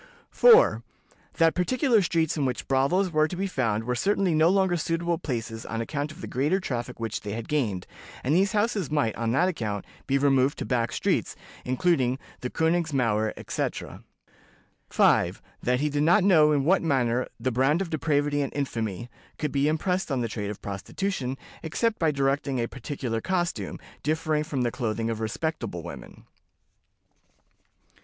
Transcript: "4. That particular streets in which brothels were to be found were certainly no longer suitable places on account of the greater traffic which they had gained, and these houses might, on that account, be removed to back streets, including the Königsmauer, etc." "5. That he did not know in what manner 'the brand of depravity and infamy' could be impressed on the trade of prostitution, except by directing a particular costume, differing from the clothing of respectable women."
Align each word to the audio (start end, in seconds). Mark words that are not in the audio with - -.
"4. 0.31 0.81
That 1.35 1.53
particular 1.53 2.01
streets 2.01 2.35
in 2.35 2.43
which 2.43 2.67
brothels 2.67 3.11
were 3.11 3.27
to 3.27 3.35
be 3.35 3.45
found 3.45 3.83
were 3.83 3.93
certainly 3.93 4.33
no 4.33 4.49
longer 4.49 4.75
suitable 4.75 5.19
places 5.19 5.63
on 5.63 5.79
account 5.79 6.11
of 6.11 6.21
the 6.21 6.25
greater 6.27 6.59
traffic 6.59 6.99
which 6.99 7.21
they 7.21 7.33
had 7.33 7.47
gained, 7.47 7.85
and 8.23 8.33
these 8.33 8.53
houses 8.53 8.89
might, 8.89 9.15
on 9.15 9.31
that 9.33 9.47
account, 9.47 9.85
be 10.07 10.17
removed 10.17 10.57
to 10.57 10.65
back 10.65 10.91
streets, 10.91 11.35
including 11.65 12.17
the 12.39 12.49
Königsmauer, 12.49 13.31
etc." 13.37 14.03
"5. 14.89 15.39
That 15.61 15.81
he 15.81 15.89
did 15.91 16.01
not 16.01 16.23
know 16.23 16.51
in 16.51 16.65
what 16.65 16.81
manner 16.81 17.27
'the 17.39 17.51
brand 17.51 17.79
of 17.79 17.91
depravity 17.91 18.41
and 18.41 18.51
infamy' 18.55 19.07
could 19.37 19.51
be 19.51 19.67
impressed 19.67 20.11
on 20.11 20.21
the 20.21 20.27
trade 20.27 20.49
of 20.49 20.63
prostitution, 20.63 21.37
except 21.61 21.99
by 21.99 22.09
directing 22.09 22.59
a 22.59 22.65
particular 22.67 23.21
costume, 23.21 23.77
differing 24.01 24.43
from 24.45 24.63
the 24.63 24.71
clothing 24.71 25.11
of 25.11 25.19
respectable 25.19 25.83
women." 25.83 26.23